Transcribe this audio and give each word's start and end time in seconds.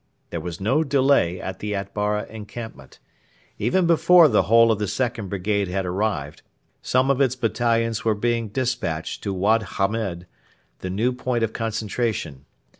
There 0.31 0.41
was 0.41 0.59
no 0.59 0.83
delay 0.83 1.39
at 1.39 1.59
the 1.59 1.75
Atbara 1.75 2.25
encampment. 2.27 2.97
Even 3.59 3.85
before 3.85 4.27
the 4.27 4.41
whole 4.49 4.71
of 4.71 4.79
the 4.79 4.87
second 4.87 5.29
brigade 5.29 5.67
had 5.67 5.85
arrived, 5.85 6.41
some 6.81 7.11
of 7.11 7.21
its 7.21 7.35
battalions 7.35 8.03
were 8.03 8.15
being 8.15 8.47
despatched 8.47 9.21
to 9.21 9.31
Wad 9.31 9.61
Hamed, 9.77 10.25
the 10.79 10.89
new 10.89 11.11
point 11.13 11.43
of 11.43 11.53
concentration. 11.53 12.45